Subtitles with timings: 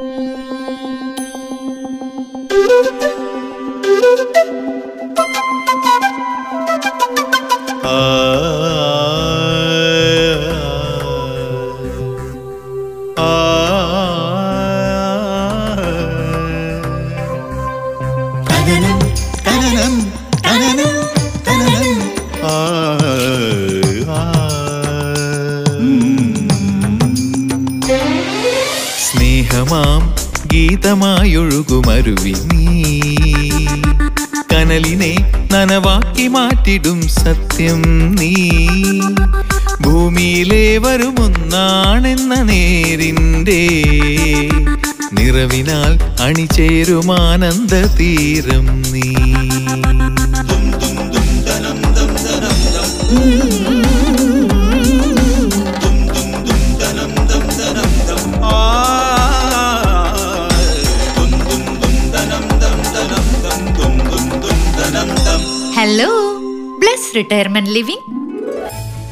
[0.00, 0.43] 嗯。
[41.54, 43.60] വരുമൊന്നാണെന്ന നേരിന്റെ
[45.12, 49.06] നിറവിനാൽ അണിചേരുമാനന്ദ തീരം നീ.
[65.76, 66.10] ഹലോ
[66.78, 68.06] ബ്ലസ് റിട്ടയർമെന്റ് ലിവിംഗ്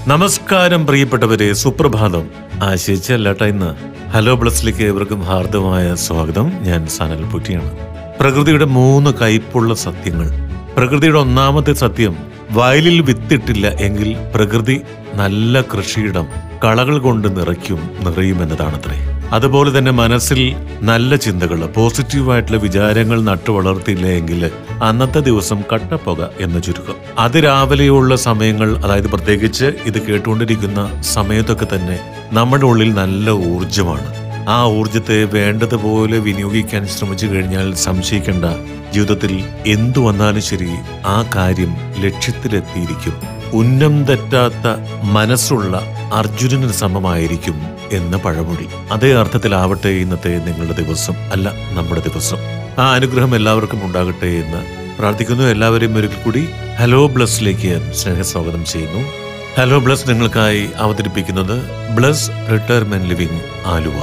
[0.09, 2.29] നമസ്കാരം പ്രിയപ്പെട്ടവരെ സുപ്രഭാതം.
[2.63, 3.75] ആശയിച്ചല്ലാട്ട ഇന്ന്.
[4.11, 6.51] ഹലോ ബ്ലസ്സിലേക്ക് ഏവർക്കും ഹാർദമായ സ്വാഗതം.
[6.51, 7.77] ഞാൻ സനൽ പുറ്റിയാണ്.
[8.21, 10.31] പ്രകൃതിയുടെ മൂന്ന് കയ്പുള്ള സത്യങ്ങൾ.
[10.77, 12.17] പ്രകൃതിയുടെ ഒന്നാമത്തെ സത്യം
[12.51, 14.81] വയലിൽ വിത്തിട്ടില്ല എങ്കിൽ പ്രകൃതി
[15.15, 16.27] നല്ല കൃഷിയിടം
[16.65, 19.12] കളകൾ കൊണ്ട് നിറയ്ക്കും നിറയുമെന്നതാണത്രേ.
[19.33, 20.41] അതുപോലെ തന്നെ മനസ്സിൽ
[20.83, 24.51] നല്ല ചിന്തകൾ പോസിറ്റീവായിട്ടുള്ള വിചാരങ്ങൾ നട്ടു വളർത്തിയില്ല എങ്കിൽ
[24.83, 26.95] അന്നത്തെ ദിവസം കട്ടപ്പുക എന്ന് ചുരുക്കം.
[27.19, 31.99] അതിരാവിലെയുള്ള സമയങ്ങൾ അതായത് പ്രത്യേകിച്ച് ഇത് കേട്ടുകൊണ്ടിരിക്കുന്ന സമയത്തൊക്കെ തന്നെ
[32.33, 34.11] നമ്മുടെ ഉള്ളിൽ നല്ല ഊർജമാണ്
[34.49, 38.47] ആ ഊർജത്തെ വേണ്ടതുപോലെ വിനിയോഗിക്കാൻ ശ്രമിച്ചു കഴിഞ്ഞാൽ സംശയിക്കേണ്ട.
[38.93, 39.33] ജീവിതത്തിൽ
[39.67, 40.71] എന്തു വന്നാലും ശരി
[41.07, 43.42] ആ കാര്യം ലക്ഷ്യത്തിലെത്തിയിരിക്കും.
[43.53, 44.67] ഉന്നം തെറ്റാത്ത
[45.03, 45.77] മനസ്സുള്ള
[46.15, 48.67] അർജുനന് സമമായിരിക്കും എന്ന പഴമൊഴി.
[48.93, 52.39] അതേ അർത്ഥത്തിലാവട്ടെ ഇന്നത്തെ നിങ്ങളുടെ ദിവസം അല്ല നമ്മുടെ ദിവസം.
[52.79, 54.63] ആ അനുഗ്രഹം എല്ലാവർക്കും ഉണ്ടാകട്ടെ എന്ന്
[54.99, 55.45] പ്രാർത്ഥിക്കുന്നു.
[55.45, 59.09] എല്ലാവരെയും ഒരിക്കൽ കൂടി ഹലോ ബ്ലസ്സിലേക്ക് സ്നേഹസ്വാഗതം ചെയ്യുന്നു.
[59.59, 61.57] ഹലോ ബ്ലസ് നിങ്ങൾക്കായി അവതരിപ്പിക്കുന്നത്
[61.95, 63.95] ബ്ലസ് റിട്ടയർമെന്റ് ലിവിംഗ് ആലുവ.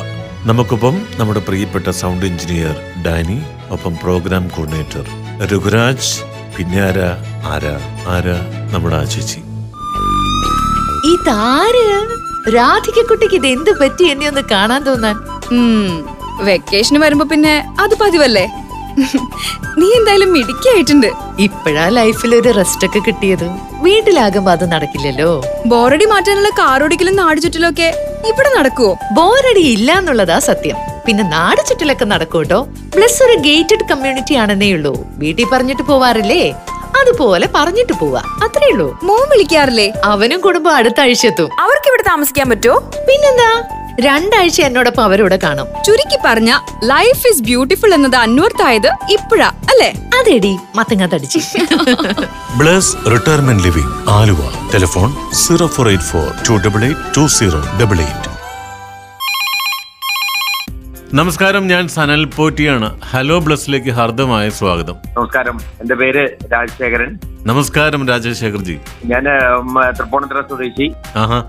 [0.44, 2.76] നമുക്കൊപ്പം നമ്മുടെ പ്രിയപ്പെട്ട സൗണ്ട് എഞ്ചിനീയർ
[3.06, 5.06] ഡാനി ഒപ്പം പ്രോഗ്രാം കോർഡിനേറ്റർ
[5.48, 6.29] രഘുരാജ്
[6.60, 7.10] പിന്നെ ആരാ?
[7.46, 7.74] ആരാ?
[8.08, 8.38] ആരാ?
[8.72, 9.40] നമ്മുടെ ആ ചേച്ചി.
[11.14, 11.86] ഇതാര്?
[12.56, 15.16] രാധികക്കുട്ടിക്ക് ഇത് എന്ത് പറ്റി എന്നെ ഒന്ന് കാണാൻ തോന്നാൻ?
[15.52, 16.08] ഉം,
[16.42, 18.46] വെക്കേഷന് വരുമ്പോ പിന്നെ അത് പതിവല്ലേ?
[19.78, 21.10] നീ എന്തായാലും മിടുക്കിയായിട്ടുണ്ട്.
[21.40, 23.48] ഇപ്പോഴാ ലൈഫിൽ ഒരു റെസ്റ്റ് ഒക്കെ കിട്ടിയത്.
[23.82, 25.44] വീട്ടിലാകുമ്പോ അത് നടക്കില്ലല്ലോ.
[25.66, 27.90] ബോറടി മാറ്റാനുള്ള കാറോടിക്കലും നാട് ചുറ്റലും ഒക്കെ
[28.28, 28.98] ഇവിടെ നടക്കുവോ?
[29.14, 30.78] ബോറടി ഇല്ല എന്നുള്ളതാ സത്യം.
[31.10, 32.58] പിന്നെ നാട് ചുറ്റിലൊക്കെ നടക്കൂട്ടോ.
[32.96, 34.92] പ്ലസ് ഒരു ഗേറ്റഡ് കമ്മ്യൂണിറ്റി ആണെന്നേ ഉള്ളൂ.
[35.18, 36.52] വീട്ടിൽ പറഞ്ഞിട്ട് പോവാറില്ലേ?
[37.00, 38.22] അതുപോലെ പറഞ്ഞിട്ട് പോവാ.
[38.44, 39.00] അത്രേ ഉള്ളൂ.
[39.04, 39.94] മോൻ വിളിക്കാറില്ലേ?
[40.04, 42.78] അവനും കുടുംബം അടുത്ത ആഴ്ച എത്തും അവർക്ക് ഇവിടെ താമസിക്കാൻ പറ്റുമോ?
[42.78, 43.50] പിന്നെന്താ?
[44.00, 45.68] രണ്ടാഴ്ച എന്നോടൊപ്പം അവരോട് കാണും.
[45.86, 49.92] ചുരുക്കി പറഞ്ഞ ലൈഫ് ഇസ് ബ്യൂട്ടിഫുൾ എന്നത് അന്വർത്ഥായത് ഇപ്പോഴാ അല്ലേ?
[50.20, 51.40] അതെടി മത്തങ്ങ തടിച്ച്.
[52.58, 54.42] Bless retirement living Aluva.
[54.74, 58.29] Telephone zero four eight four two double eight two zero double eight
[61.14, 63.00] നമസ്കാരം ഞാൻ സനൽ പോറ്റിയാണ്.
[63.10, 64.96] ഹലോ ബ്ലസ്സിലേക്ക് ഹാർദമായ സ്വാഗതം.
[65.18, 65.60] നമസ്കാരം.
[65.82, 67.20] എന്റെ പേര് രാജശേഖരൻ.
[67.46, 68.78] നമസ്കാരം രാജശേഖർജി.
[69.06, 69.24] ഞാൻ
[70.00, 70.94] തൃപ്പൂണിത്തുറ സ്വദേശി.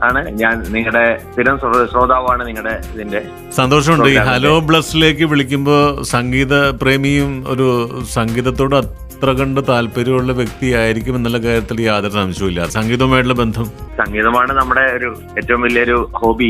[0.05, 0.29] ആണ്.
[0.29, 3.23] ഞാൻ നിങ്ങളുടെ സ്ഥിരം ശ്രോ- ശ്രോതാവാണ് നിങ്ങളുടെ ഇതിന്റെ
[3.57, 4.09] സന്തോഷമുണ്ട്.
[4.09, 4.17] ഈ.
[4.17, 12.61] ഹലോ ബ്ലസ്സിലേക്ക് വിളിക്കുമ്പോ സംഗീത പ്രേമിയും ഒരു സംഗീതത്തോട് അത്ര കണ്ട് താല്പര്യമുള്ള വ്യക്തിയായിരിക്കും എന്നുള്ള കാര്യത്തിൽ യാതൊരു സംശയമില്ല
[12.75, 13.67] സംഗീതവുമായിട്ടുള്ള ബന്ധം?
[13.99, 15.09] സംഗീതമാണ് നമ്മുടെ ഒരു
[15.39, 16.49] ഏറ്റവും വലിയൊരു ഹോബി.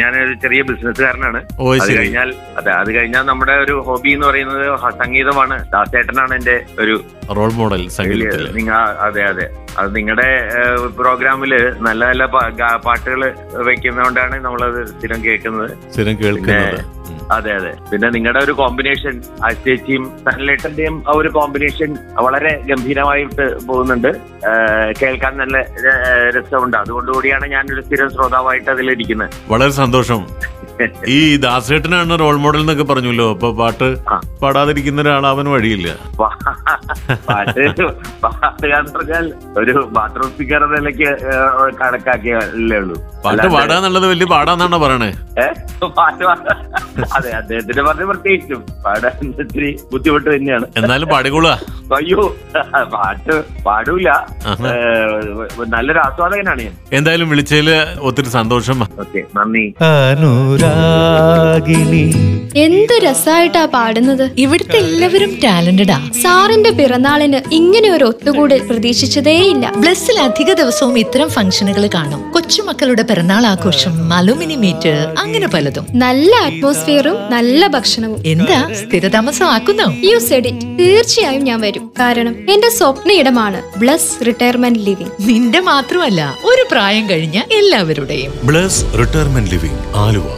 [0.00, 1.40] ഞാനൊരു ചെറിയ ബിസിനസ്സുകാരനാണ്.
[1.82, 2.28] അത് കഴിഞ്ഞാൽ
[2.60, 4.64] അതെ അത് കഴിഞ്ഞാൽ നമ്മുടെ ഒരു ഹോബി എന്ന് പറയുന്നത്
[5.00, 5.56] സംഗീതമാണ്.
[5.74, 6.94] ദാസേട്ടനാണ് എന്റെ ഒരു
[7.38, 7.82] റോൾ മോഡൽ
[8.58, 8.78] നിങ്ങൾ
[9.08, 9.48] അതെ അതെ.
[9.80, 10.28] അത് നിങ്ങളുടെ
[11.00, 11.52] പ്രോഗ്രാമിൽ
[11.88, 12.24] നല്ല നല്ല
[12.86, 13.20] പാട്ടുകൾ
[13.70, 15.74] വെക്കുന്നതുകൊണ്ടാണ് നമ്മളത് സ്ഥിരം കേൾക്കുന്നത്.
[15.96, 16.80] സ്ഥിരം കേൾക്കുന്നത്.
[17.30, 17.72] അതെ അതെ.
[17.92, 24.08] പിന്നെ നിങ്ങളുടെ ഒരു കോമ്പിനേഷൻ ആശ്ചേച്ചിയും സൺലൈറ്റന്റെയും ആ ഒരു കോമ്പിനേഷൻ വളരെ ഗംഭീരമായിട്ട് പോകുന്നുണ്ട്.
[25.02, 25.58] കേൾക്കാൻ നല്ല
[26.38, 26.76] രസമുണ്ട്.
[26.76, 29.30] അതുകൊണ്ടുകൂടിയാണ് ഞാനൊരു സ്ഥിരം ശ്രോതാവായിട്ട് അതിലിരിക്കുന്നത്.
[29.48, 30.26] വളരെ സന്തോഷം.
[31.14, 33.26] ഈ ദാസേട്ടനാണ് റോൾ മോഡൽ എന്നൊക്കെ പറഞ്ഞല്ലോ.
[33.34, 33.88] അപ്പൊ പാട്ട്.
[34.42, 35.88] പാടാതിരിക്കുന്ന ഒരാളാവൻ വഴിയില്ല.
[37.28, 37.84] പാട്ട്
[38.24, 39.26] പാട്ടുകാരെന്ന് പറഞ്ഞാൽ
[39.60, 41.08] ഒരു ബാത്റൂം സ്പീക്കർ നിലയ്ക്ക്
[41.80, 42.96] കണക്കാക്കിയല്ലേ ഉള്ളൂ.
[43.24, 45.10] പാട്ട് പാടാന്നുള്ളത് വലിയ പാടാന്നാണോ പറയണേ?
[45.98, 46.24] പാട്ട്
[47.16, 50.66] അതെ അദ്ദേഹത്തിന്റെ പറഞ്ഞ പ്രത്യേകിച്ചും പാടാൻ ഇത്തിരി ബുദ്ധിമുട്ട് തന്നെയാണ്.
[50.80, 51.54] എന്നാലും പാടിക്കൊള്ളുക.
[51.98, 52.24] അയ്യോ
[52.94, 53.34] പാട്ട്
[53.66, 54.08] പാടൂല.
[55.74, 56.74] നല്ലൊരു ആസ്വാദകനാണ് ഞാൻ.
[56.98, 57.70] എന്തായാലും വിളിച്ചതിൽ
[58.08, 58.78] ഒത്തിരി സന്തോഷം.
[59.04, 59.64] ഓക്കെ നന്ദി.
[60.70, 62.04] രാഗിണി
[62.56, 64.30] എന്ത് രസായിട്ടാ പാടുന്നത്?
[64.38, 66.10] ഇവിടുത്തെ എല്ലാവരും ടാലന്റഡാ.
[66.22, 69.72] സാറിന്റെ പിറന്നാളിന് ഇങ്ങനെ ഒരു ഒത്തുകൂടൽ പ്രതീക്ഷിച്ചതേയില്ല.
[69.76, 72.32] ബ്ലസ്സിൽ അധിക ദിവസവും ഇത്തരം ഫംഗ്ഷനുകൾ കാണും.
[72.32, 75.86] കൊച്ചുമക്കളുടെ പിറന്നാൾ ആഘോഷം അലുമിനി മീറ്റ് അങ്ങനെ പലതും.
[75.94, 78.22] നല്ല അറ്റ്മോസ്ഫിയറും നല്ല ഭക്ഷണവും.
[78.26, 78.68] എന്താ?
[78.82, 81.92] സ്ഥിരതാമസം ആക്കുന്നോ യു സെഡ് ഇറ്റ് തീർച്ചയായും ഞാൻ വരും.
[82.00, 85.12] കാരണം എന്റെ സ്വപ്ന ഇടമാണ് ബ്ലസ് റിട്ടയർമെന്റ് ലിവിംഗ്.
[85.20, 88.32] നിന്റെ മാത്രമല്ല ഒരു പ്രായം കഴിഞ്ഞ എല്ലാവരുടെയും.
[88.44, 90.28] Bless retirement living Aluva.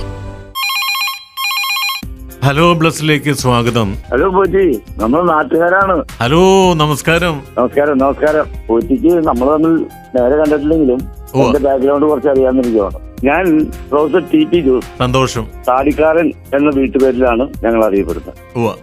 [2.45, 3.95] Hello ബ്ലസ്സിലേക്ക് സ്വാഗതം.
[4.13, 6.05] ഹലോ പോറ്റി നമ്മൾ നാട്ടുകാരാണ്.
[6.21, 7.43] ഹലോ നമസ്കാരം.
[7.59, 8.45] നമസ്കാരം നമസ്കാരം.
[8.67, 10.99] പോറ്റിക്ക് നമ്മൾ തമ്മിൽ നേരെ കണ്ടിട്ടില്ലെങ്കിലും.
[11.35, 12.95] എന്റെ ബാക്ക്ഗ്രൗണ്ട് കുറച്ച് അറിയാമെന്നിരിക്കുവാണ്.
[13.25, 15.47] ഞാൻ പ്രൊഫസർ ടി പി ജോസ് സന്തോഷം.
[15.69, 18.35] താടിക്കാരൻ എന്ന വീട്ടുപേരിലാണ് ഞങ്ങൾ അറിയപ്പെടുന്നത്.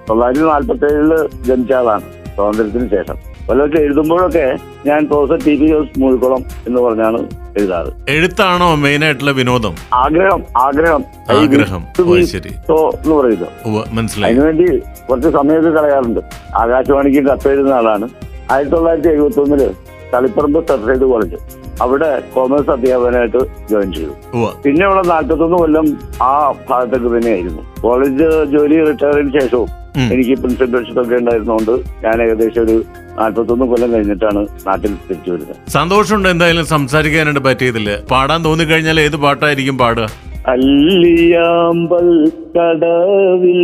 [0.09, 2.01] തൊള്ളായിരത്തി നാല്പത്തി ഏഴിൽ ജനിച്ച ആളാണ്.
[2.35, 3.28] സ്വാതന്ത്ര്യത്തിന് ശേഷം.
[3.49, 7.17] വല്ലതൊക്കെ എഴുതുമ്പോഴൊക്കെ ഞാൻ professor T P Jose Moozhikkulam എന്ന് പറഞ്ഞാണ്
[7.57, 8.11] എഴുതാറ്.
[8.11, 9.75] എഴുത്താണോ മെയിൻ ആയിട്ടുള്ള വിനോദം?
[9.93, 11.03] ആഗ്രഹം ആഗ്രഹം.
[11.29, 11.83] ആഗ്രഹം.
[11.99, 13.89] എന്ന് പറയുന്നത്.
[13.93, 14.33] മനസ്സിലായി.
[14.33, 14.77] അതിനുവേണ്ടി
[15.09, 16.19] കുറച്ച് സമയമൊക്കെ കളയാറുണ്ട്.
[16.55, 18.09] ആകാശവാണിക്ക് കത്തെഴുതുന്ന ആളാണ്.
[18.51, 19.71] ആയിരത്തി തൊള്ളായിരത്തി എഴുപത്തി ഒന്നിൽ
[20.13, 21.35] തളിപ്പറമ്പ് സർട്ടേഡ് കോളേജ്.
[21.81, 23.37] അവിടെ കോമേഴ്സ് അധ്യാപകനായിട്ട്
[23.71, 24.09] ജോയിൻ ചെയ്തു.
[24.09, 27.81] പിന്നെയുള്ള പിന്നെ ഉള്ള നാൽപ്പത്തൊന്ന് കൊല്ലം ആ ഭാഗത്തേക്ക് തന്നെയായിരുന്നു.
[27.81, 29.78] കോളേജ് ജോലി റിട്ടയറിന് ശേഷവും.
[30.09, 32.75] എനിക്ക് പ്രിൻസിപ്പൽഷിപ്പ് ഒക്കെ ഉണ്ടായിരുന്നതുകൊണ്ട് ഞാൻ ഏകദേശം ഒരു
[33.17, 35.55] നാൽപ്പത്തൊന്ന് കൊല്ലം കഴിഞ്ഞിട്ടാണ് നാട്ടിൽ തിരിച്ചു വരുന്നത്.
[35.71, 40.07] സന്തോഷമുണ്ട് എന്തായാലും സംസാരിക്കാനായിട്ട് പറ്റിയതില്ല പാടാൻ തോന്നി കഴിഞ്ഞാൽ ഏത് പാട്ടായിരിക്കും പാടുക?
[40.53, 42.07] അല്ലിയാമ്പൽ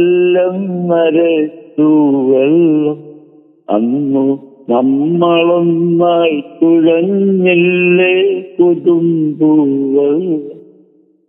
[0.06, 1.34] കടവില്ലെന്നരെ
[2.30, 2.98] വെള്ളം
[3.68, 4.26] അന്നു
[4.70, 8.14] നമ്മളൊന്നായി തുഴഞ്ഞില്ലേ
[8.58, 10.22] പുതുമ്പൂവെള്ളം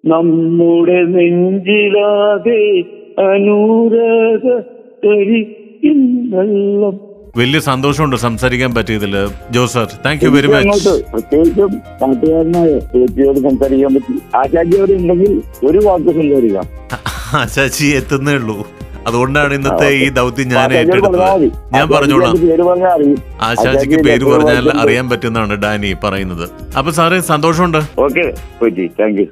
[0.04, 2.60] നമ്മുടെ നെഞ്ചിലാതെ
[3.26, 4.44] അനുരാഗ
[6.34, 6.94] വെള്ളം.
[7.40, 9.14] വലിയ സന്തോഷമുണ്ട് സംസാരിക്കാൻ പറ്റിയതിൽ.
[9.54, 11.72] Jose sir thank you very much പ്രത്യേകിച്ചും
[12.02, 14.14] നാട്ടുകാരനായ ചേച്ചിയോട് സംസാരിക്കാൻ പറ്റി.
[14.74, 15.32] അവിടെ ഉണ്ടെങ്കിൽ
[15.68, 16.66] ഒരു വാക്ക് സംസാരിക്കാം.
[18.00, 18.56] എത്തുന്നേ ഉള്ളൂ.
[19.08, 21.44] അതുകൊണ്ടാണ് ഇന്നത്തെ ഈ ദൗത്യം ഞാൻ ഏറ്റെടുത്തത്.
[21.74, 22.30] ഞാൻ പറഞ്ഞോളാം.
[22.30, 23.02] ആചാര്യന്റെ പേര് പറഞ്ഞാൽ
[23.48, 26.46] ആശാജിക്ക് പേര് പറഞ്ഞാൽ അറിയാൻ പറ്റുന്നതാണ് ഡാനി പറയുന്നത്.
[26.78, 27.80] അപ്പൊ സാറേ സന്തോഷമുണ്ട്.
[28.06, 28.26] ഓക്കെ
[29.00, 29.26] താങ്ക് യു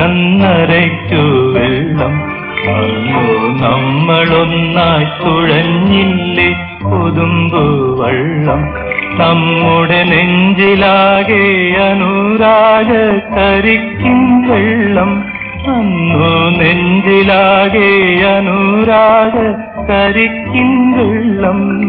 [0.00, 2.12] കടവിലന്നരയ്ക്കു വെള്ളം.
[2.74, 6.78] അന്നു നമ്മളൊന്നായി തുഴഞ്ഞില്ലേ?
[6.84, 7.58] പുതുമ്പു
[8.02, 8.60] വള്ളം.
[9.18, 12.92] നമ്മുടെ നെഞ്ചിലാകെ അനുരാഗ
[13.36, 15.24] കരിക്കും വെള്ളം.
[15.68, 17.90] അന്നു നെഞ്ചിലാകെ
[18.24, 19.36] അനുരാഗ
[19.92, 21.80] കരിക്കും വെള്ളം.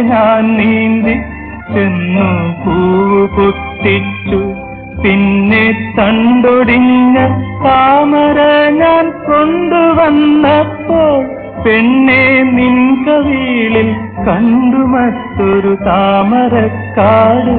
[0.00, 1.14] ഞാൻ നീന്തി
[1.74, 2.28] ചെന്നു
[2.64, 4.40] പൂവ് പൊട്ടിച്ചു
[5.02, 5.64] പിന്നെ
[5.98, 7.16] തണ്ടൊടിഞ്ഞ
[7.64, 11.24] താമര ഞാൻ കൊണ്ടുവന്നപ്പോൾ
[11.64, 13.88] പെണ്ണെ നിൻ കവിളിൽ
[14.26, 17.56] കണ്ടു മറ്റൊരു താമരക്കാട്.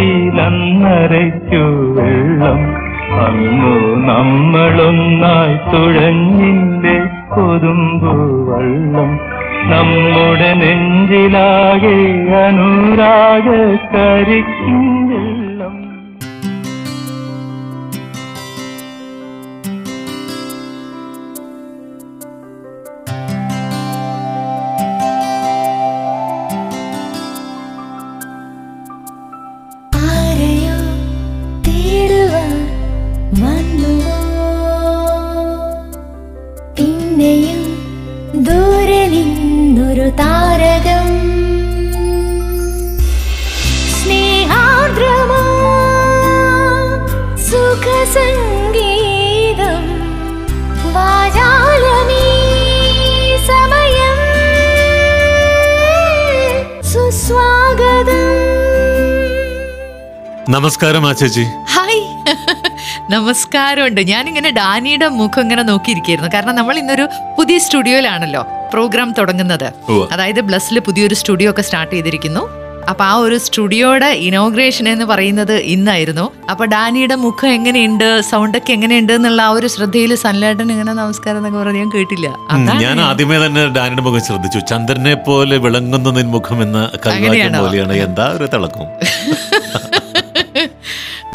[2.01, 2.91] വെള്ളം.
[3.25, 7.05] അന്നു നമ്മളൊന്നായി തുഴഞ്ഞിന്റെ
[7.35, 8.15] കൊതുമ്പു
[8.51, 9.19] വള്ളം.
[9.63, 11.97] നമ്മുടെ നെഞ്ചിലാകെ
[12.45, 13.47] അനുരാഗ
[13.93, 15.40] കരിക്കും
[48.11, 49.83] സുഖസംഗീതം
[50.93, 52.23] വാചാലമീ
[53.47, 54.17] സമയം.
[56.83, 58.31] സുസ്വാഗതം.
[60.49, 62.01] നമസ്കാരം ആചേച്ചി ഹായ്.
[63.11, 64.01] നമസ്കാരമുണ്ട്.
[64.01, 68.45] ഞാനിങ്ങനെ ഡാനിയുടെ മുഖം ഇങ്ങനെ നോക്കിയിരിക്കുന്നു കാരണം നമ്മൾ ഇന്നൊരു പുതിയ സ്റ്റുഡിയോയിലാണല്ലോ.
[68.73, 69.73] പ്രോഗ്രാം തുടങ്ങുന്നത്.
[70.11, 72.60] അതായത് ബ്ലസ്സിൽ പുതിയൊരു സ്റ്റുഡിയോ ഒക്കെ സ്റ്റാർട്ട് ചെയ്തിരിക്കുന്നു.
[72.89, 76.25] അപ്പൊ ആ ഒരു സ്റ്റുഡിയോയുടെ ഇനോഗ്രേഷൻ എന്ന് പറയുന്നത് ഇന്നായിരുന്നു.
[76.51, 78.21] അപ്പൊ ഡാനിയുടെ മുഖം എങ്ങനെയുണ്ട്?
[78.29, 79.13] സൗണ്ട് ഒക്കെ എങ്ങനെയുണ്ട്?
[79.13, 82.27] എന്നുള്ള ആ ഒരു ശ്രദ്ധയിൽ സൺലേട്ടൻ ഇങ്ങനെ നമസ്കാരം എന്നൊക്കെ പറഞ്ഞ് ഞാൻ കേട്ടില്ല.
[82.83, 84.59] ഞാൻ ആദ്യമേ തന്നെ ഡാനിയുടെ മുഖം ശ്രദ്ധിച്ചു.
[84.71, 87.53] ചന്ദ്രനെ പോലെ വിളങ്ങുന്ന നിൻ മുഖം എന്ന കവിവാക്യം?
[87.65, 87.93] പോലെയാണ്.
[88.07, 88.87] എന്താ ഒരു തിളക്കം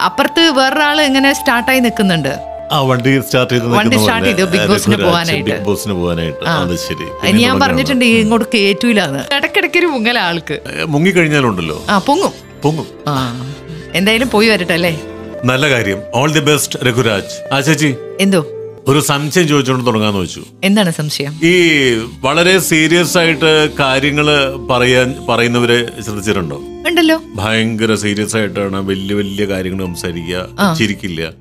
[0.06, 2.32] അപ്പുറത്ത് വേറൊരാൾ ഇങ്ങനെ സ്റ്റാർട്ടായി നിൽക്കുന്നുണ്ട്.
[2.72, 5.50] ആ വണ്ടി സ്റ്റാർട്ട് ചെയ്ത് വണ്ടി സ്റ്റാർട്ട് ചെയ്തു, ബിഗ് ബോസിന് പോകാനായിട്ട്.
[5.50, 6.44] ബിഗ് ബോസിന് പോകാനായിട്ട്.
[6.44, 7.32] അത് ശരി.
[7.42, 7.60] ഞാൻ.
[7.60, 10.58] പറഞ്ഞിട്ടുണ്ട് ഇങ്ങോട്ട് കേറ്റൂലാന്ന് ഇടക്കിടയ്ക്ക് ഒരു മുങ്ങല ആൾക്ക്.
[10.88, 12.32] മുങ്ങി കഴിഞ്ഞാലുണ്ടല്ലോ ആ പൊങ്ങും.
[12.62, 12.86] പൊങ്ങും.
[13.94, 15.00] എന്തായാലും പോയി വരട്ടെ അല്ലേ
[15.44, 15.98] നല്ല കാര്യം.
[16.14, 17.54] All the best Raghuraj.
[17.54, 17.94] ആ ചേച്ചി.
[18.20, 18.46] എന്തോ?
[18.88, 20.42] ഒരു സംശയം ചോദിച്ചുകൊണ്ട് തുടങ്ങാന്ന് വെച്ചു.
[20.64, 21.40] എന്താണ് സംശയം?
[21.42, 21.54] ഈ
[22.20, 24.26] വളരെ സീരിയസ് ആയിട്ട് കാര്യങ്ങൾ
[24.70, 26.56] പറയാൻ പറയുന്നവരെ ശ്രദ്ധിച്ചിട്ടുണ്ടോ?
[26.88, 27.20] ഉണ്ടല്ലോ.
[27.34, 30.74] ഭയങ്കര സീരിയസ് ആയിട്ടാണ് വലിയ വലിയ കാര്യങ്ങൾ സംസാരിക്കുക.
[30.78, 31.32] ചിരിക്കില്ല.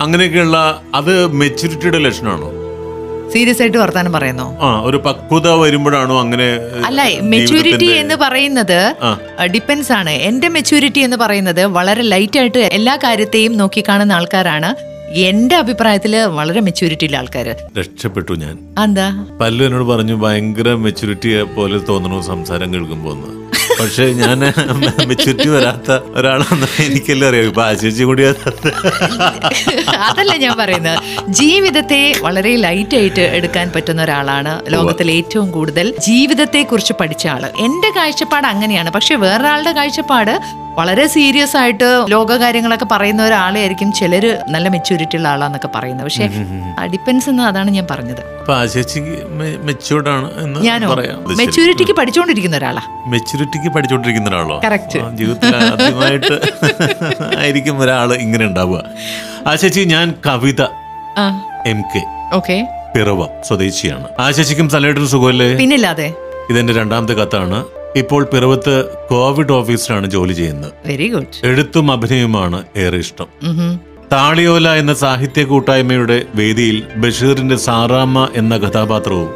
[0.00, 2.50] അങ്ങനെയൊക്കെയുള്ള അത് മെച്യൂരിറ്റിയുടെ ലക്ഷണമാണോ?
[3.32, 4.58] സീരിയസ് ആയിട്ട് വർത്താനം പറയുന്നോ?
[4.60, 8.94] ആ ഒരു പക്വത വരുമ്പോഴാണോ അങ്ങനെ അല്ല മെച്യൂരിറ്റി എന്ന് പറയുന്നത്.
[9.44, 10.10] ഡിപ്പെൻസ് ആണ്.
[10.10, 14.94] എന്റെ മെച്യൂരിറ്റി എന്ന് പറയുന്നത് വളരെ ലൈറ്റ് ആയിട്ട് എല്ലാ കാര്യത്തെയും നോക്കിക്കാണുന്ന ആൾക്കാരാണ്.
[15.10, 17.54] എന്റെ അഭിപ്രായത്തിൽ വളരെ മെച്യൂരിറ്റി ഉള്ള ആൾക്കാര്.
[17.78, 18.58] രക്ഷപ്പെട്ടു ഞാൻ.
[18.84, 23.10] എന്താ പല്ലു എന്നോട് പറഞ്ഞു ഭയങ്കര മെച്യൂരിറ്റി പോലെ തോന്നണു സംസാരം കേൾക്കുമ്പോ
[23.80, 24.40] പക്ഷെ ഞാൻ
[25.06, 27.44] മെച്യൂരിറ്റി വരാത്ത ഒരാളാന്ന് എനിക്കെല്ലാം അറിയാം.
[27.44, 28.22] ഇപ്പൊ ആശിച്ചു കൂടി
[30.08, 30.98] അതല്ല ഞാൻ പറയുന്നത്.
[31.28, 37.44] ജീവിതത്തെ വളരെ ലൈറ്റ് ആയിട്ട് എടുക്കാൻ പറ്റുന്ന ഒരാളാണ് ലോകത്തിൽ ഏറ്റവും കൂടുതൽ ജീവിതത്തെ കുറിച്ച് പഠിച്ച ആൾ.
[37.46, 38.90] എന്റെ കാഴ്ചപ്പാട് അങ്ങനെയാണ്.
[38.90, 45.68] പക്ഷെ വേറൊരാളുടെ കാഴ്ചപ്പാട് വളരെ സീരിയസ് ആയിട്ട് ലോക കാര്യങ്ങളൊക്കെ പറയുന്ന ഒരാളെയായിരിക്കും ചിലര് നല്ല മെച്യൂരിറ്റി ഉള്ള ആളാന്നൊക്കെ
[45.74, 46.04] പറയുന്നത്.
[46.04, 46.30] പക്ഷെ
[46.92, 48.44] ഡിപ്പെൻസ് എന്ന് അതാണ് ഞാൻ പറഞ്ഞത്.
[48.48, 50.96] മെച്ചൂരിറ്റിക്ക് ഞാനോ?
[51.40, 52.82] മെച്യൂരിറ്റിക്ക് പഠിച്ചുകൊണ്ടിരിക്കുന്ന ഒരാളാ.
[53.06, 54.60] മെച്യൂരിറ്റിക്ക് പഠിച്ചുകൊണ്ടിരിക്കുന്ന ഒരാളോ.
[55.12, 56.40] ജീവിതത്തിൽ ആദ്യമായിട്ട്
[57.38, 58.84] ആയിരിക്കും ഒരാൾ ഇങ്ങനെ ഉണ്ടാവുക.
[59.46, 60.62] ആ ചേച്ചി ഞാൻ കവിത
[61.66, 62.02] എം കെ
[62.34, 62.66] ഓക്കെ
[62.96, 64.08] പിറവ സ്വദേശിയാണ്.
[64.18, 65.56] ആ ചേച്ചിക്കും സലേട്ടനും സുഖമല്ലേ?
[65.56, 66.14] പിന്നില്ലാതെ.
[66.50, 67.64] ഇതെന്റെ രണ്ടാമത്തെ കത്താണ്.
[67.96, 70.72] ഇപ്പോൾ പിറവത്ത് കോവിഡ് ഓഫീസിലാണ് ജോലി ചെയ്യുന്നത്.
[70.86, 73.26] വെരി ഗുഡ് എഴുത്തും അഭിനയവുമാണ് ഏറെ ഇഷ്ടം.
[74.12, 79.28] താളിയോല എന്ന സാഹിത്യ കൂട്ടായ്മയുടെ വേദിയിൽ ബഷീറിന്റെ സാറാമ്മ എന്ന കഥാപാത്രവും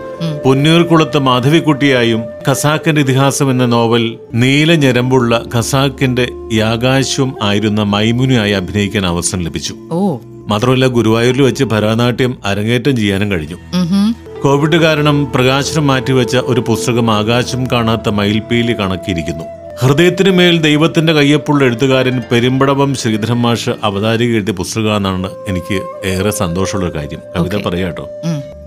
[0.44, 9.74] പൊന്നൂർകുളത്ത് മാധവിക്കുട്ടിയായും ഖസാക്കിന്റെ ഇതിഹാസം എന്ന നോവൽ നീല ഞരമ്പുള്ള ഖസാക്കിന്റെ യാകാശം ആയിരുന്ന മൈമുനിയായി അഭിനയിക്കാൻ അവസരം ലഭിച്ചു.
[9.92, 10.16] ഓ.
[10.48, 13.56] മാത്രമല്ല ഗുരുവായൂരിൽ വെച്ച് ഭരതനാട്യം അരങ്ങേറ്റം ചെയ്യാനും കഴിഞ്ഞു.
[14.42, 19.44] കോവിഡ് കാരണം പ്രകാശനം മാറ്റിവെച്ച ഒരു പുസ്തകം ആകാശം കാണാത്ത മയിൽപീലി കണക്കിയിരിക്കുന്നു.
[19.80, 27.20] ഹൃദയത്തിനു മേൽ ദൈവത്തിന്റെ കയ്യപ്പുള്ള എഴുത്തുകാരൻ പെരുമ്പടവം ശ്രീധരൻ മാഷ് അവതാരിക എഴുതിയ പുസ്തകമാണെന്നാണ് എനിക്ക് ഏറെ സന്തോഷമുള്ള കാര്യം.
[27.36, 28.08] കവിത പറയാട്ടോ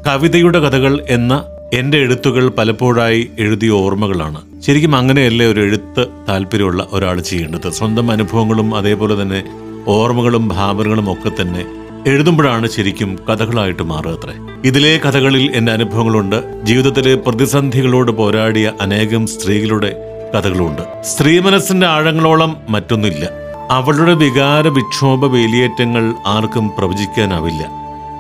[0.08, 4.42] കവിതയുടെ കഥകൾ എന്ന എന്റെ എഴുത്തുകൾ പലപ്പോഴായി എഴുതിയ ഓർമ്മകളാണ്.
[4.62, 7.70] ശരിക്കും അങ്ങനെയല്ലേ ഒരു എഴുത്ത് താല്പര്യമുള്ള ഒരാൾ ചെയ്യേണ്ടത്?
[7.70, 9.44] സ്വന്തം അനുഭവങ്ങളും അതേപോലെ തന്നെ
[9.88, 11.66] ഓർമ്മകളും ഭാവനകളും ഒക്കെ തന്നെ
[12.08, 14.34] എഴുതുമ്പോഴാണ് ശരിക്കും കഥകളായിട്ട് മാറുക അത്രേ
[14.66, 16.66] ഇതിലെ കഥകളിൽ എന്റെ അനുഭവങ്ങളുണ്ട്.
[16.66, 19.92] ജീവിതത്തിലെ പ്രതിസന്ധികളോട് പോരാടിയ അനേകം സ്ത്രീകളുടെ
[20.36, 20.82] കഥകളുണ്ട്.
[21.04, 23.30] സ്ത്രീ മനസ്സിന്റെ ആഴങ്ങളോളം മറ്റൊന്നില്ല
[23.72, 27.64] അവളുടെ വികാര വിക്ഷോഭ വേലിയേറ്റങ്ങൾ ആർക്കും പ്രവചിക്കാനാവില്ല.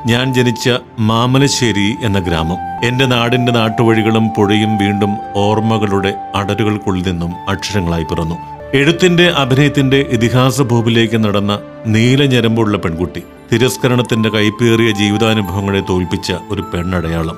[0.06, 0.70] ഞാൻ ജനിച്ച
[1.00, 2.88] മാമലശ്ശേരി എന്ന ഗ്രാമം.
[2.88, 8.36] എന്റെ നാടിന്റെ നാട്ടുവഴികളും പുഴയും വീണ്ടും ഓർമ്മകളുടെ അടരുകൾക്കുള്ളിൽ നിന്നും അക്ഷരങ്ങളായി പിറന്നു.
[8.74, 13.24] എഴുത്തിന്റെ അഭിനയത്തിന്റെ ഇതിഹാസ ഭൂമിലേക്ക് നടന്ന നീലഞരമ്പുള്ള പെൺകുട്ടി.
[13.54, 17.38] തിരസ്കരണത്തിന്റെ കൈപ്പേറിയ ജീവിതാനുഭവങ്ങളെ തോൽപ്പിച്ച ഒരു പെണ്ണടയാളം.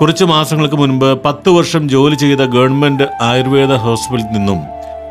[0.00, 4.60] കുറച്ച് മാസങ്ങൾക്ക് മുൻപ് പത്ത് വർഷം ജോലി ചെയ്ത ഗവൺമെന്റ് ആയുർവേദ ഹോസ്പിറ്റലിൽ നിന്നും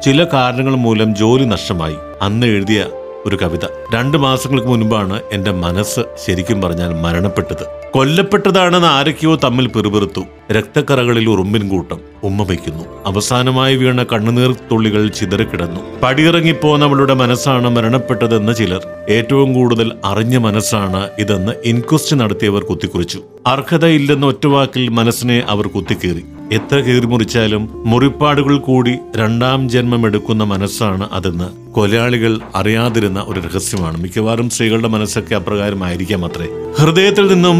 [0.05, 1.95] ചില കാരണങ്ങൾ മൂലം ജോലി നഷ്ടമായി.
[2.21, 2.85] അന്ന് എഴുതിയ
[3.25, 3.65] ഒരു കവിത.
[3.93, 7.83] രണ്ട് മാസങ്ങൾക്ക് മുൻപാണ് എന്റെ മനസ്സ് ശരിക്കും പറഞ്ഞാൽ മരണപ്പെട്ടത്.
[7.93, 10.23] കൊല്ലപ്പെട്ടതാണെന്ന് ആരൊക്കെയോ തമ്മിൽ പിറുപിറുത്തു.
[10.51, 12.83] രക്തക്കറകളിൽ ഉറുമ്പിൻ കൂട്ടം ഉമ്മ വയ്ക്കുന്നു.
[13.05, 15.79] അവസാനമായി വീണ കണ്ണുനീർ തുള്ളികൾ ചിതറിക്കിടന്നു.
[16.03, 18.81] പടിയിറങ്ങിപ്പോന്നവളുടെ മനസ്സാണ് മരണപ്പെട്ടതെന്ന് ചിലർ.
[19.09, 23.21] ഏറ്റവും കൂടുതൽ അറിഞ്ഞ മനസ്സാണ് ഇതെന്ന് ഇൻക്വസ്റ്റ് നടത്തിയവർ കുത്തിക്കുറിച്ചു.
[23.47, 26.23] അർഹതയില്ലെന്ന ഒറ്റവാക്കിൽ മനസ്സിനെ അവർ കുത്തിക്കേറി.
[26.51, 33.97] എത്ര കീറി മുറിച്ചാലും മുറിപ്പാടുകൾ കൂടി രണ്ടാം ജന്മം എടുക്കുന്ന മനസ്സാണ് അതെന്ന് കൊലയാളികൾ അറിയാതിരുന്ന ഒരു രഹസ്യമാണ്.
[33.97, 36.47] മിക്കവാറും സ്ത്രീകളുടെ മനസ്സൊക്കെ അപ്രകാരമായിരിക്കാം അത്രേ
[36.79, 37.57] ഹൃദയത്തിൽ നിന്നും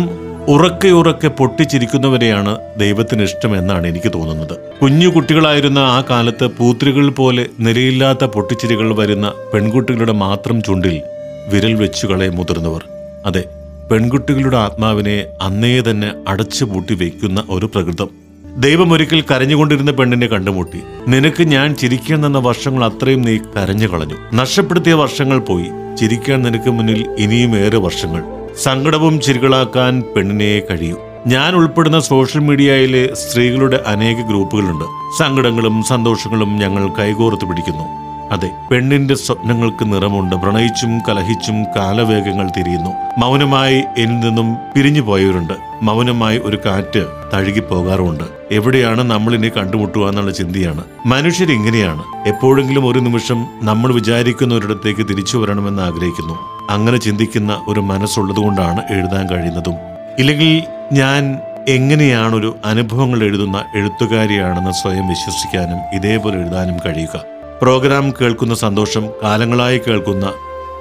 [0.47, 4.55] ഉറക്കെ ഉറക്കെ പൊട്ടിച്ചിരിക്കുന്നവരെയാണ് ദൈവത്തിന് ഇഷ്ടം എന്നാണ് എനിക്ക് തോന്നുന്നത്.
[4.81, 11.01] കുഞ്ഞു കുട്ടികളായിരുന്ന ആ കാലത്ത് പൂത്തിരികൾ പോലെ നിലയില്ലാത്ത പൊട്ടിച്ചിരികൾ വരുന്ന പെൺകുട്ടികളുടെ മാത്രം ചുണ്ടിൽ
[11.47, 12.83] വിരൽ വെച്ചുകളെ മുതിർന്നവർ.
[13.25, 13.43] അതെ
[13.91, 18.09] പെൺകുട്ടികളുടെ ആത്മാവിനെ അന്നേ തന്നെ അടച്ചുപൂട്ടി വയ്ക്കുന്ന ഒരു പ്രകൃതം.
[18.57, 20.83] ദൈവം ഒരിക്കൽ കരഞ്ഞുകൊണ്ടിരുന്ന പെണ്ണിനെ കണ്ടുമുട്ടി.
[21.07, 24.15] നിനക്ക് ഞാൻ ചിരിക്കാൻ തന്ന വർഷങ്ങൾ അത്രയും നീ കരഞ്ഞു കളഞ്ഞു.
[24.33, 25.65] നഷ്ടപ്പെടുത്തിയ വർഷങ്ങൾ പോയി.
[25.97, 28.23] ചിരിക്കാൻ നിനക്ക് മുന്നിൽ ഇനിയും ഏറെ വർഷങ്ങൾ.
[28.63, 30.97] സങ്കടവും ചിരികളാക്കാൻ പെണ്ണിനെ കഴിയൂ.
[31.27, 34.85] ഞാൻ ഉൾപ്പെടുന്ന സോഷ്യൽ മീഡിയയിലെ സ്ത്രീകളുടെ അനേക ഗ്രൂപ്പുകളുണ്ട്.
[35.19, 38.12] സങ്കടങ്ങളും സന്തോഷങ്ങളും ഞങ്ങൾ കൈകോർത്ത് പിടിക്കുന്നു.
[38.31, 40.35] അതെ പെണ്ണിന്റെ സ്വപ്നങ്ങൾക്ക് നിറമുണ്ട്.
[40.35, 42.89] പ്രണയിച്ചും കലഹിച്ചും കാലവേഗങ്ങൾ തിരിയുന്നു.
[43.17, 50.31] മൗനമായി എന്നിൽ നിന്നും പിരിഞ്ഞു പോയവരുണ്ട് മൗനമായി ഒരു കാറ്റ് തഴുകി പോകാറുണ്ട് എവിടെയാണ് നമ്മൾ ഇനി കണ്ടുമുട്ടുക എന്നുള്ള
[50.31, 50.83] ചിന്തയാണ്.
[51.05, 52.03] മനുഷ്യർ ഇങ്ങനെയാണ്.
[52.27, 56.67] എപ്പോഴെങ്കിലും ഒരു നിമിഷം നമ്മൾ വിചാരിക്കുന്ന ഒരിടത്തേക്ക് തിരിച്ചു വരണമെന്ന് ആഗ്രഹിക്കുന്നു.
[56.69, 59.75] അങ്ങനെ ചിന്തിക്കുന്ന ഒരു മനസ്സുള്ളതുകൊണ്ടാണ് എഴുതാൻ കഴിയുന്നതും.
[60.19, 60.63] ഇല്ലെങ്കിൽ
[60.93, 67.32] ഞാൻ എങ്ങനെയാണ് ഒരു അനുഭവങ്ങൾ എഴുതുന്ന എഴുത്തുകാരിയാണെന്ന് സ്വയം വിശ്വസിക്കാനും ഇതേപോലെ എഴുതാനും കഴിയുക.
[67.63, 70.25] പ്രോഗ്രാം കേൾക്കുന്ന സന്തോഷം കാലങ്ങളായി കേൾക്കുന്ന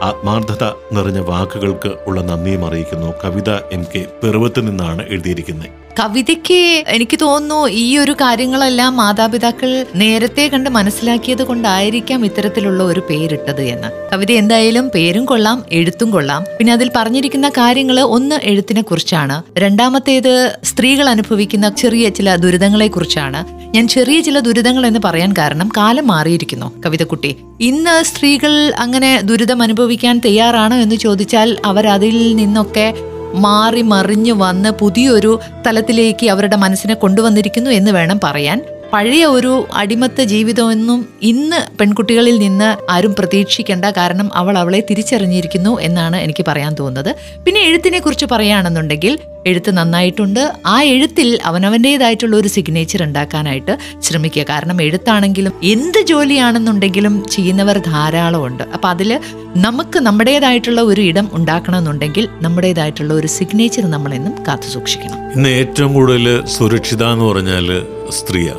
[0.02, 3.14] ആത്മാർത്ഥത നിറഞ്ഞ വാക്കുകൾക്ക് ഉള്ള നന്ദിയും അറിയിക്കുന്നു.
[3.24, 5.81] കവിത എം കെ പിറവത്ത് നിന്നാണ് എഴുതിയിരിക്കുന്നത്.
[6.00, 13.88] കവിതയ്ക്ക് എനിക്ക് തോന്നുന്നു ഈ ഒരു കാര്യങ്ങളെല്ലാം മാതാപിതാക്കൾ നേരത്തെ കണ്ട് മനസ്സിലാക്കിയത് കൊണ്ടായിരിക്കാം ഇത്തരത്തിലുള്ള ഒരു പേരിട്ടത് എന്ന്.
[14.12, 16.44] കവിത എന്തായാലും പേരും കൊള്ളാം എഴുത്തും കൊള്ളാം.
[16.58, 19.42] പിന്നെ അതിൽ പറഞ്ഞിരിക്കുന്ന കാര്യങ്ങൾ ഒന്ന് എഴുത്തിനെ കുറിച്ചാണ്.
[19.58, 23.44] രണ്ടാമത്തേത് സ്ത്രീകൾ അനുഭവിക്കുന്ന ചെറിയ ചില ദുരിതങ്ങളെ കുറിച്ചാണ്.
[23.74, 27.36] ഞാൻ ചെറിയ ചില ദുരിതങ്ങൾ എന്ന് പറയാൻ കാരണം കാലം മാറിയിരിക്കുന്നു കവിതക്കുട്ടി.
[27.60, 32.94] ഇന്ന് സ്ത്രീകൾ അങ്ങനെ ദുരിതം അനുഭവിക്കാൻ തയ്യാറാണോ എന്ന് ചോദിച്ചാൽ അവരതിൽ നിന്നൊക്കെ
[33.34, 38.64] മാറി മറിഞ്ഞു വന്ന് പുതിയൊരു തലത്തിലേക്ക് അവരുടെ മനസ്സിനെ കൊണ്ടുവന്നിരിക്കുന്നു എന്ന് വേണം പറയാൻ.
[38.92, 46.44] പഴയ ഒരു അടിമത്ത ജീവിതമൊന്നും ഇന്ന് പെൺകുട്ടികളിൽ നിന്ന് ആരും പ്രതീക്ഷിക്കേണ്ട കാരണം അവൾ അവളെ തിരിച്ചറിഞ്ഞിരിക്കുന്നു എന്നാണ് എനിക്ക്
[46.48, 47.16] പറയാൻ തോന്നുന്നത്.
[47.44, 50.52] പിന്നെ എഴുത്തിനെ കുറിച്ച് പറയുകയാണെന്നുണ്ടെങ്കിൽ എഴുത്ത് നന്നായിട്ടുണ്ട്.
[50.66, 54.42] ആ എഴുത്തിൽ അവനവന്റെതായിട്ടുള്ള ഒരു സിഗ്നേച്ചർ ഉണ്ടാക്കാനായിട്ട് ശ്രമിക്കുക.
[54.42, 58.62] കാരണം എഴുത്താണെങ്കിലും എന്ത് ജോലിയാണെന്നുണ്ടെങ്കിലും ചെയ്യുന്നവർ ധാരാളമുണ്ട്.
[58.62, 59.20] അപ്പം അതിൽ
[59.56, 65.32] നമുക്ക് നമ്മുടേതായിട്ടുള്ള ഒരു ഇടം ഉണ്ടാക്കണമെന്നുണ്ടെങ്കിൽ നമ്മുടേതായിട്ടുള്ള ഒരു സിഗ്നേച്ചർ നമ്മളെന്നും കാത്തു സൂക്ഷിക്കണം.
[65.36, 68.54] ഇന്ന് ഏറ്റവും കൂടുതൽ സുരക്ഷിത എന്ന് പറഞ്ഞാൽ സ്ത്രീയാ.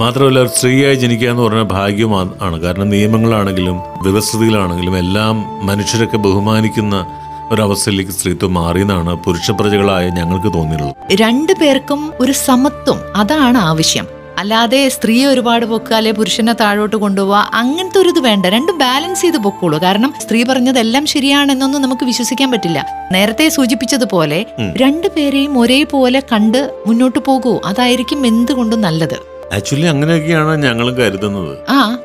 [0.00, 2.60] മാത്രമല്ല സ്ത്രീയായി ജനിക്കുക എന്ന് പറഞ്ഞാൽ ഭാഗ്യമാണ് ആണ്.
[2.60, 7.06] കാരണം നിയമങ്ങളാണെങ്കിലും വ്യവസ്ഥിതികളാണെങ്കിലും എല്ലാം മനുഷ്യരൊക്കെ ബഹുമാനിക്കുന്ന
[7.52, 10.96] ഒരവസ്ഥയിലേക്ക് സ്ത്രീത്വം മാറിയെന്നാണ് പുരുഷ പ്രജകളായ ഞങ്ങൾക്ക് തോന്നിയിട്ടുള്ളത്.
[11.14, 14.06] രണ്ടു പേർക്കും ഒരു സമത്വം അതാണ് ആവശ്യം.
[14.38, 18.46] അല്ലാതെ സ്ത്രീയെ ഒരുപാട് പൊക്കുക അല്ലെ പുരുഷനെ താഴോട്ട് കൊണ്ടുപോവുക അങ്ങനത്തെ ഒരു ഇത് വേണ്ട.
[18.46, 22.86] രണ്ടും ബാലൻസ് ചെയ്ത് പൊക്കുള്ളൂ കാരണം സ്ത്രീ പറഞ്ഞതെല്ലാം ശരിയാണെന്നൊന്നും നമുക്ക് വിശ്വസിക്കാൻ പറ്റില്ല.
[23.12, 27.60] നേരത്തെ സൂചിപ്പിച്ചതുപോലെ രണ്ടുപേരെയും ഒരേപോലെ കണ്ട് മുന്നോട്ട് പോകൂ.
[27.64, 29.16] അതായിരിക്കും എന്തുകൊണ്ടും നല്ലത്.
[29.54, 31.58] ആക്ച്വലി അങ്ങനെയൊക്കെയാണ് ഞങ്ങളും കരുതുന്നത്.
[31.68, 31.98] ആ.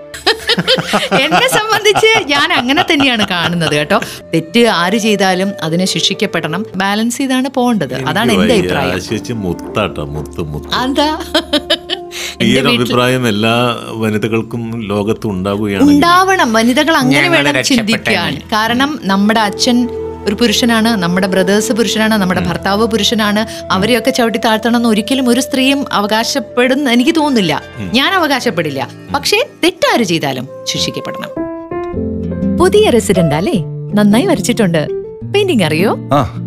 [1.21, 4.01] എന്നെ സംബന്ധിച്ച് ഞാൻ അങ്ങനെ തന്നെയാണ് കാണുന്നത് കേട്ടോ.
[4.33, 6.65] തെറ്റ് ആര് ചെയ്താലും അതിനെ ശിക്ഷിക്കപ്പെടണം.
[6.75, 7.93] ബാലൻസ് ചെയ്താണ് പോകേണ്ടത്.
[7.93, 8.99] അതാണ് എന്റെ അഭിപ്രായം.
[10.73, 11.19] അതാ.
[12.41, 16.53] ഈ എന്റെ ഒരു അഭിപ്രായം എല്ലാ വനിതകൾക്കും ലോകത്ത് ഉണ്ടാവുകയാണ് ഉണ്ടാവണം.
[16.53, 18.35] വനിതകൾ അങ്ങനെ വേണം ചിന്തിക്കാൻ.
[18.53, 23.63] കാരണം നമ്മുടെ അച്ഛൻ ഒരു പുരുഷനാണ് നമ്മുടെ ബ്രദേഴ്സ് പുരുഷനാണ് നമ്മുടെ ഭർത്താവ് പുരുഷനാണ്.
[23.71, 27.61] അവരെയൊക്കെ ചവിട്ടി താഴ്ത്തണം എന്ന് ഒരിക്കലും ഒരു സ്ത്രീയും അവകാശപ്പെടുന്ന എനിക്ക് തോന്നുന്നില്ല.
[27.93, 28.87] ഞാൻ അവകാശപ്പെടില്ല.
[29.13, 31.47] പക്ഷേ തെറ്റാര് ചെയ്താലും ശിക്ഷിക്കപ്പെടണം.
[32.57, 33.53] പുതിയ റെസിഡന്റ് അല്ലേ?
[33.93, 34.87] നന്നായി വരച്ചിട്ടുണ്ട്.
[35.33, 35.97] പെയിന്റിംഗ് അറിയോ?
[36.13, 36.46] ആ.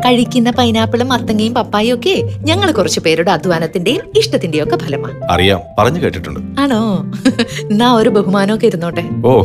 [0.00, 5.24] കഴിക്കുന്ന പൈനാപ്പിളും മത്തങ്ങയും പപ്പായും ഒക്കെ ഞങ്ങൾ കുറച്ചു പേരുടെ അധ്വാനത്തിന്റെയും ഇഷ്ടത്തിന്റെയും ഒക്കെ ഫലമാണ്.
[5.24, 5.60] അറിയാം.
[5.78, 6.60] പറഞ്ഞു കേട്ടിട്ടുണ്ട്.
[6.60, 7.12] ആണോ?
[7.70, 9.08] എന്നാ ഒരു ബഹുമാനമൊക്കെ ഇരുന്നോട്ടെ.
[9.26, 9.44] ഓ.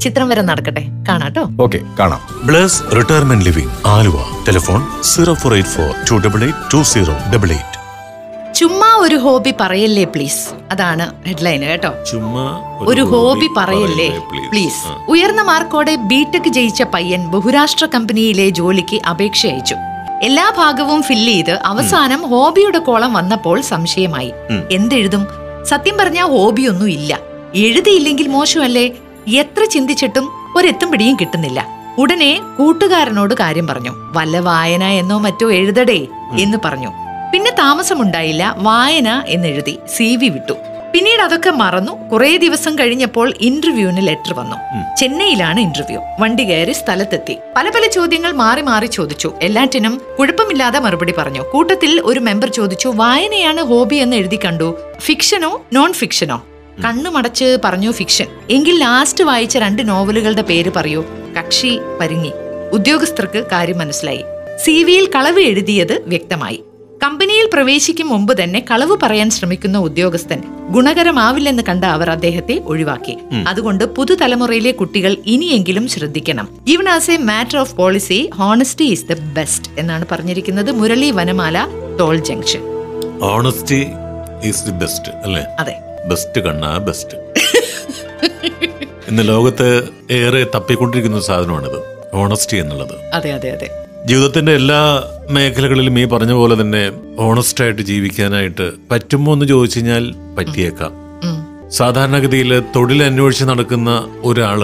[0.00, 0.86] ചിത്രം വരെ നടക്കട്ടെ.
[1.08, 2.46] കാണാട്ടോ ഓക്കെ കാണാം.
[2.46, 4.14] Bless retirement living Aluva.
[4.48, 7.81] Telephone zero four eight four two double eight two zero double eight.
[8.54, 10.48] ചുമ്മാ ഒരു ഹോബി പറയല്ലേ പ്ലീസ്?
[10.70, 11.90] അതാണ് ഹെഡ്ലൈൻ കേട്ടോ.
[12.10, 12.44] ചുമ്മാ
[12.80, 14.08] ഒരു ഹോബി പറയല്ലേ
[14.50, 15.10] പ്ലീസ്?
[15.10, 19.74] ഉയർന്ന മാർക്കോടെ ബിടെക് ജയിച്ച പയ്യൻ ബഹുരാഷ്ട്ര കമ്പനിയിലെ ജോലിക്ക് അപേക്ഷ അയച്ചു.
[20.22, 24.32] എല്ലാ ഭാഗവും ഫില്ല് ചെയ്ത് അവസാനം ഹോബിയുടെ കോളം വന്നപ്പോൾ സംശയമായി.
[24.70, 25.26] എന്തെഴുതും?
[25.64, 27.18] സത്യം പറഞ്ഞാൽ ഹോബിയൊന്നും ഇല്ല.
[27.54, 28.90] എഴുതിയില്ലെങ്കിൽ മോശമല്ലേ?
[29.28, 31.66] എത്ര ചിന്തിച്ചിട്ടും ഒരെത്തും പിടിയും കിട്ടുന്നില്ല.
[31.98, 33.92] ഉടനെ കൂട്ടുകാരനോട് കാര്യം പറഞ്ഞു.
[34.12, 36.06] വല്ല വായന എന്നോ മറ്റോ എഴുതടേ
[36.38, 36.90] എന്ന് പറഞ്ഞു.
[37.32, 40.52] പിന്നെ താമസമുണ്ടായില്ല വായന എന്നെഴുതി സി വി വിട്ടു.
[40.94, 44.56] പിന്നീട് അതൊക്കെ മറന്നു കുറേ ദിവസം കഴിഞ്ഞപ്പോൾ ഇന്റർവ്യൂവിന് ലെറ്റർ വന്നു.
[44.96, 47.36] ചെന്നൈയിലാണ് ഇന്റർവ്യൂ വണ്ടി കയറി സ്ഥലത്തെത്തി.
[47.56, 49.32] പല പല ചോദ്യങ്ങൾ മാറി മാറി ചോദിച്ചു.
[49.42, 51.42] എല്ലാറ്റിനും കുഴപ്പമില്ലാതെ മറുപടി പറഞ്ഞു.
[51.52, 54.78] കൂട്ടത്തിൽ ഒരു മെമ്പർ ചോദിച്ചു വായനയാണ് ഹോബി എന്ന് എഴുതി കണ്ടു.
[54.98, 56.42] ഫിക്ഷനോ നോൺ ഫിക്ഷനോ
[56.84, 61.04] കണ്ണുമടച്ച് പറഞ്ഞു ഫിക്ഷൻ എങ്കിൽ ലാസ്റ്റ് വായിച്ച രണ്ട് നോവലുകളുടെ പേര് പറയൂ.
[61.38, 62.32] കക്ഷി പരിങ്ങി.
[62.72, 64.24] ഉദ്യോഗസ്ഥർക്ക് കാര്യം മനസ്സിലായി.
[64.64, 66.60] സി വിയിൽ കളവ് എഴുതിയത് വ്യക്തമായി.
[67.02, 70.40] കമ്പനിയിൽ പ്രവേശിക്കും മുമ്പ് തന്നെ കളവ് പറയാൻ ശ്രമിക്കുന്ന ഉദ്യോഗസ്ഥൻ
[70.74, 73.14] ഗുണകരമാവില്ലെന്ന് കണ്ട അവർ അദ്ദേഹത്തെ ഒഴിവാക്കി.
[73.48, 76.46] അതുകൊണ്ട് പുതുതലമുറയിലെ കുട്ടികൾ ഇനിയെങ്കിലും ശ്രദ്ധിക്കണം.
[76.68, 81.66] Even as a matter of policy honesty is the best എന്നാണ് പറഞ്ഞിരിക്കുന്നത് Murali Vanamala
[81.98, 82.62] toll junction.
[83.20, 83.80] Honesty
[84.44, 85.44] is the best അല്ലേ?
[85.58, 85.76] അതെ.
[86.08, 87.18] ബെസ്റ്റ് കണ്ണ ബെസ്റ്റ്
[89.10, 89.68] ഇന്ന് ലോകത്ത്
[90.10, 91.80] ഏറെ തപ്പിക്കൊണ്ടിരിക്കുന്ന സാധനമാണിത്.
[92.14, 92.96] ഓണസ്റ്റി എന്നുള്ളത്.
[93.14, 93.68] അതെ അതെ അതെ.
[94.06, 100.92] ജീവിതത്തിന്റെ എല്ലാ മേഖലകളിലും ഈ പറഞ്ഞ പോലെ തന്നെ ഓണസ്റ്റ് ആയിട്ട് ജീവിക്കാനായിട്ട് പറ്റുമോ എന്ന് ചോദിച്ചു കഴിഞ്ഞാൽ പറ്റിയേക്കാം.
[101.70, 104.60] സാധാരണഗതിയിൽ തൊഴിൽ അന്വേഷിച്ച് നടക്കുന്ന ഒരാൾ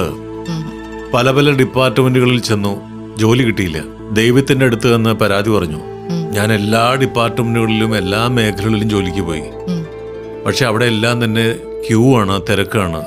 [1.14, 2.80] പല പല ഡിപ്പാർട്ട്മെന്റുകളിൽ ചെന്നു
[3.18, 3.84] ജോലി കിട്ടിയില്ല.
[4.12, 5.80] ദൈവത്തിന്റെ അടുത്ത് നിന്ന് പരാതി പറഞ്ഞു.
[6.32, 9.42] ഞാൻ എല്ലാ ഡിപ്പാർട്ട്മെന്റുകളിലും എല്ലാ മേഖലകളിലും ജോലിക്ക് പോയി.
[10.46, 11.52] പക്ഷെ അവിടെ എല്ലാം തന്നെ
[11.88, 13.04] ക്യൂ ആണ് തിരക്കാണ്.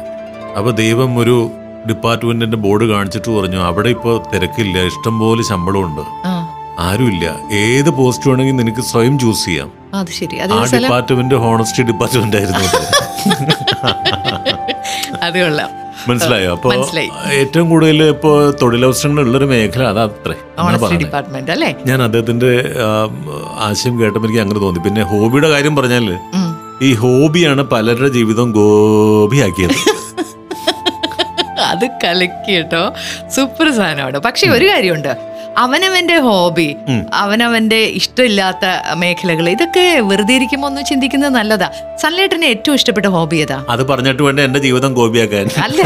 [0.57, 1.49] അപ്പൊ ദൈവം ഒരു
[1.89, 6.01] ഡിപ്പാർട്ട്മെന്റിന്റെ ബോർഡ് കാണിച്ചിട്ട് പറഞ്ഞു അവിടെ ഇപ്പൊ തിരക്കില്ല ഇഷ്ടം പോലെ ശമ്പളമുണ്ട്
[6.79, 7.35] ആരുമില്ല.
[7.53, 9.71] ഏത് പോസ്റ്റ് വേണമെങ്കിൽ നിനക്ക് സ്വയം ചൂസ് ചെയ്യാം.
[9.93, 10.39] അത് ശരി.
[10.39, 13.21] ആ ഡിപ്പാർട്ട്മെന്റ് ഹോണസ്റ്റി ഡിപ്പാർട്ട്മെന്റ് ആയിരുന്നു അത്.
[15.23, 15.69] അത് കൊള്ളാം.
[16.07, 16.51] മനസ്സിലായോ?
[16.51, 16.73] അപ്പൊ
[17.31, 20.35] ഏറ്റവും കൂടുതൽ ഇപ്പോ തൊഴിലവസരങ്ങൾ ഉള്ളൊരു മേഖല അതാ അത്രേ.
[20.97, 21.75] ഡിപ്പാർട്ട്മെന്റ് അല്ലേ?
[21.85, 22.75] ഞാൻ അദ്ദേഹത്തിന്റെ
[23.59, 24.79] ആശയം കേട്ടപ്പോൾ എനിക്ക് അങ്ങനെ തോന്നി.
[24.79, 26.19] പിന്നെ ഹോബിയുടെ കാര്യം പറഞ്ഞാൽ
[26.81, 30.00] ഈ ഹോബിയാണ് പലരുടെ ജീവിതം ഗോപിയാക്കിയത്.
[31.81, 32.85] അത് കലക്കി കേട്ടോ
[33.35, 34.17] സൂപ്പർ സാധനമാണ്.
[34.29, 35.13] പക്ഷെ ഒരു കാര്യമുണ്ട്.
[35.61, 36.67] അവനവന്റെ ഹോബി
[37.21, 38.65] അവനവന്റെ ഇഷ്ടമില്ലാത്ത
[39.01, 41.67] മേഖലകൾ ഇതൊക്കെ വെറുതെ ഇരിക്കുമ്പോ ഒന്ന് ചിന്തിക്കുന്നത് നല്ലതാ.
[42.03, 43.57] സൺലൈറ്റിന് ഏറ്റവും ഇഷ്ടപ്പെട്ട ഹോബി ഏതാ?
[43.73, 45.49] അത് പറഞ്ഞിട്ട് വേണ്ട എന്റെ ജീവിതം ഗോപിയാക്കാൻ?
[45.65, 45.81] അല്ല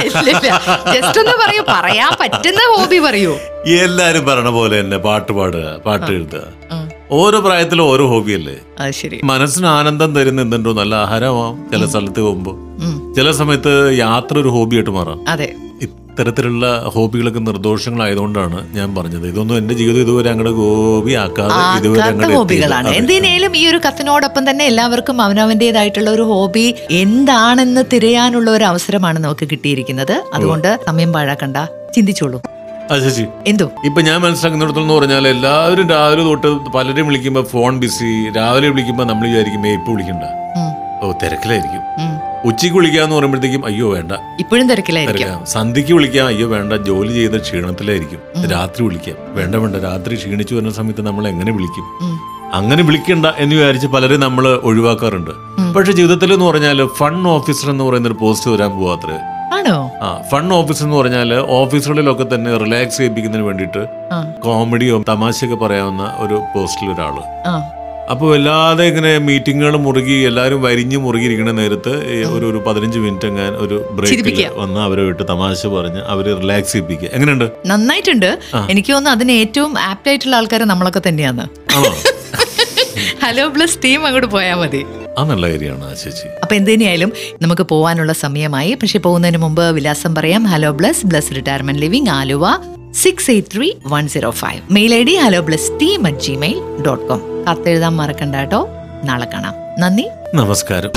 [0.96, 1.64] ജസ്റ്റ് ഒന്ന് പറയൂ.
[1.74, 3.34] പറയാൻ പറ്റുന്ന ഹോബി പറയൂ.
[3.86, 6.44] എല്ലാരും പറഞ്ഞ പോലെ തന്നെ പാട്ട് പാടുക പാട്ട് എഴുതുക.
[7.12, 8.56] ഓരോ പ്രായത്തിലും ഓരോ ഹോബിയല്ലേ?
[8.80, 9.22] അത് ശരി.
[9.24, 10.74] മനസ്സിന് ആനന്ദം തരുന്ന എന്തുണ്ടോ?
[10.74, 11.66] നല്ല ആഹാരമാവും.
[11.72, 12.56] ചില സ്ഥലത്ത് പോകുമ്പോ.
[13.14, 15.30] ചില സമയത്ത് യാത്ര ഒരു ഹോബിയായിട്ട് മാറാം.
[15.30, 15.54] അതെ.
[15.82, 19.28] ഇത്തരത്തിലുള്ള ഹോബികളൊക്കെ നിർദോഷങ്ങളായതുകൊണ്ടാണ് ഞാൻ പറഞ്ഞത്.
[19.28, 21.12] ഇതൊന്നും എന്റെ ജീവിതം ഇതുവരെ അങ്ങോട്ട് ഹോബി
[21.78, 22.90] ഇതുവരെ ആക്കാത്ത ഹോബികളാണ്.
[22.90, 30.24] എന്തിനേലും ഈ ഒരു കത്തിനോടൊപ്പം തന്നെ എല്ലാവർക്കും അവനവന്റേതായിട്ടുള്ള ഒരു ഹോബി എന്താണെന്ന് തിരയാനുള്ള ഒരു അവസരമാണ് നമുക്ക് കിട്ടിയിരിക്കുന്നത്.
[30.34, 31.58] അതുകൊണ്ട് സമയം പാഴാക്കണ്ട.
[31.96, 32.42] ചിന്തിച്ചോളൂ.
[32.90, 33.26] ചേച്ചി.
[33.48, 33.72] എന്തോ?
[33.86, 39.28] ഇപ്പൊ ഞാൻ മനസ്സിലാക്കുന്നിടത്തോളം എന്ന് പറഞ്ഞാൽ എല്ലാവരും രാവിലെ തൊട്ട് പലരും വിളിക്കുമ്പോ ഫോൺ ബിസി രാവിലെ വിളിക്കുമ്പോ നമ്മൾ
[39.28, 40.24] വിചാരിക്കും ഇപ്പൊ വിളിക്കണ്ട.
[41.04, 41.82] ഓ തിരക്കിലായിരിക്കും.
[42.46, 44.12] ഉച്ചയ്ക്ക് ഉച്ചയ്ക്ക് വിളിക്കാന്ന് പറയുമ്പോഴത്തേക്കും അയ്യോ വേണ്ട.
[44.40, 45.46] ഇപ്പോഴും തിരക്കിലായിരിക്കും.
[45.46, 48.50] സന്ധ്യക്ക് വിളിക്കാം അയ്യോ വേണ്ട ജോലി ചെയ്ത ക്ഷീണത്തിലായിരിക്കും.
[48.52, 49.16] രാത്രി വിളിക്കാം.
[49.36, 52.20] വേണ്ട വേണ്ട രാത്രി ക്ഷീണിച്ചു വരുന്ന സമയത്ത് നമ്മൾ എങ്ങനെ വിളിക്കും?
[52.54, 55.32] അങ്ങനെ വിളിക്കണ്ട എന്ന് വിചാരിച്ച് പലരും നമ്മൾ ഒഴിവാക്കാറുണ്ട്.
[55.74, 59.35] പക്ഷെ ജീവിതത്തിൽ എന്ന് പറഞ്ഞാൽ ഫൺ ഓഫീസർ എന്ന് പറയുന്ന ഒരു പോസ്റ്റ് വരാൻ പോവാത്രേ.
[59.56, 59.78] ആണോ?
[60.06, 63.84] ആ ഫൺ ഓഫീസ് എന്ന് പറഞ്ഞാൽ ഓഫീസുകളിലൊക്കെ തന്നെ റിലാക്സ് ചെയ്യിപ്പിക്കുന്നതിന് വേണ്ടിയിട്ട്
[64.46, 67.18] കോമഡിയോ തമാശയൊക്കെ പറയാവുന്ന ഒരു പോസ്റ്റിൽ ഒരാൾ.
[68.14, 71.94] അപ്പൊ അപ്പോൾ വല്ലാതെ ഇങ്ങനെ മീറ്റിങ്ങുകൾ മുറുകി എല്ലാരും വരിഞ്ഞ് മുറുകിയിരിക്കുന്ന നേരത്ത്
[72.34, 77.10] ഒരു ഒരു പതിനഞ്ച് മിനിറ്റ് എങ്ങാൻ ഒരു ബ്രേക്ക് വന്ന് അവരെ വിട്ട് തമാശ പറഞ്ഞ് അവർ റിലാക്സ് ചെയ്യിപ്പിക്കുക.
[77.14, 77.48] എങ്ങനെയുണ്ട്?
[77.72, 78.30] നന്നായിട്ടുണ്ട്.
[78.74, 81.46] എനിക്ക് തോന്നുന്നു അതിന് ഏറ്റവും ആപ്റ്റ് ആയിട്ടുള്ള ആൾക്കാർ നമ്മളൊക്കെ തന്നെയാണ്.
[83.24, 84.84] ഹലോ പ്ലസ് ടീം അങ്ങോട്ട് പോയാൽ മതി.
[85.18, 86.28] ആ നല്ല കാര്യമാണ് ചേച്ചി.
[86.44, 88.74] അപ്പൊ എന്തിനായാലും നമുക്ക് പോവാനുള്ള സമയമായി.
[88.74, 90.44] പക്ഷെ പോകുന്നതിന് മുമ്പ് വിലാസം പറയാം.
[90.44, 92.46] Hello Bless Bless Retirement Living Aluva
[92.94, 97.06] six eight three one zero five mail I D hello Bless team at Gmail dot
[97.08, 98.70] com കത്തെഴുതാൻ മറക്കണ്ട കേട്ടോ.
[99.04, 99.54] നാളെ കാണാം.
[99.80, 100.06] നന്ദി.
[100.34, 100.92] നമസ്കാരം.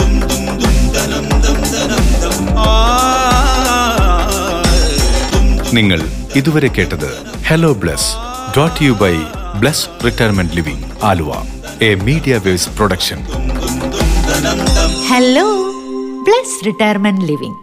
[5.75, 6.01] നിങ്ങൾ
[6.37, 7.11] ഇതുവരെ കേട്ടത്
[7.47, 8.11] hello Bless
[8.57, 9.15] dot you by
[9.61, 11.33] Bless retirement living Aluva.
[11.83, 13.19] A media waves production
[15.09, 15.47] hello
[16.23, 17.59] Bless retirement living